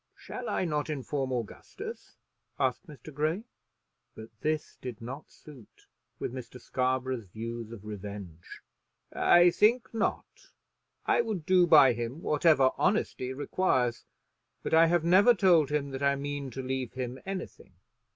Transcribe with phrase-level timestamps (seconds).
[0.15, 2.17] "Shall I not inform Augustus?"
[2.59, 3.13] asked Mr.
[3.13, 3.43] Grey.
[4.15, 5.85] But this did not suit
[6.17, 6.59] with Mr.
[6.59, 8.61] Scarborough's views of revenge.
[9.13, 10.49] "I think not.
[11.05, 14.03] I would do by him whatever honesty requires;
[14.63, 17.73] but I have never told him that I mean to leave him anything.